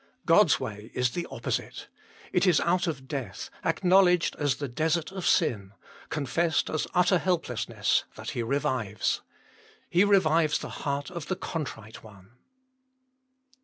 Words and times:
God 0.25 0.47
s 0.47 0.59
way 0.59 0.89
is 0.95 1.11
the 1.11 1.27
opposite: 1.29 1.87
it 2.33 2.47
is 2.47 2.59
out 2.61 2.87
of 2.87 3.07
death, 3.07 3.51
acknowledged 3.63 4.35
as 4.39 4.55
the 4.55 4.67
desert 4.67 5.11
of 5.11 5.27
sin, 5.27 5.73
confessed 6.09 6.71
as 6.71 6.87
utter 6.95 7.19
helplessness, 7.19 8.05
that 8.15 8.31
He 8.31 8.41
revives. 8.41 9.21
He 9.91 10.03
revives 10.03 10.57
the 10.57 10.69
heart 10.69 11.11
of 11.11 11.27
the 11.27 11.35
contrite 11.35 12.01
one. 12.03 12.31